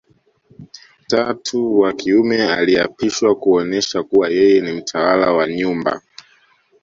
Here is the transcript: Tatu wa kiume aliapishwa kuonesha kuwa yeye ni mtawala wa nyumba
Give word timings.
Tatu 1.07 1.79
wa 1.79 1.93
kiume 1.93 2.43
aliapishwa 2.47 3.35
kuonesha 3.35 4.03
kuwa 4.03 4.29
yeye 4.29 4.61
ni 4.61 4.71
mtawala 4.71 5.31
wa 5.33 5.47
nyumba 5.47 6.01